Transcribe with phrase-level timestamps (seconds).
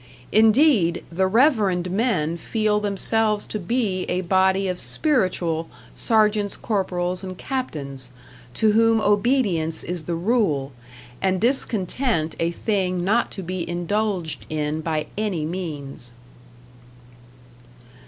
[0.31, 7.37] Indeed, the reverend men feel themselves to be a body of Spiritual Sergeants, Corporals, and
[7.37, 8.09] Captains,
[8.55, 10.71] to whom obedience is the rule,
[11.21, 16.13] and discontent a thing not to be indulged in by any means.